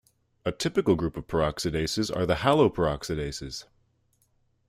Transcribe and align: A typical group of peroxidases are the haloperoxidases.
A 0.45 0.51
typical 0.51 0.95
group 0.95 1.15
of 1.15 1.27
peroxidases 1.27 2.09
are 2.09 2.25
the 2.25 2.33
haloperoxidases. 2.37 3.65